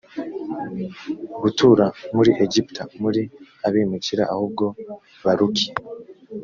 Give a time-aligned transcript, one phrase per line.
[1.41, 3.21] gutura muri egiputa muri
[3.67, 4.65] abimukira ahubwo
[5.25, 5.69] baruki